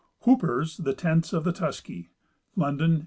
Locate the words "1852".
2.95-2.99